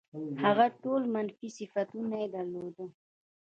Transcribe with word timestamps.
هغه 0.43 0.65
ټول 0.81 1.01
منفي 1.13 1.47
صفتونه 1.57 2.15
یې 2.21 2.27
درلودل. 2.35 2.89